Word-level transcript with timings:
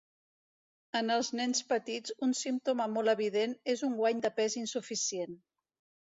En 0.99 1.15
els 1.15 1.27
nens 1.39 1.59
petits 1.73 2.15
un 2.27 2.33
símptoma 2.39 2.87
molt 2.93 3.13
evident 3.13 3.53
és 3.73 3.83
un 3.89 3.93
guany 3.99 4.23
de 4.27 4.31
pes 4.39 4.57
insuficient. 4.63 5.37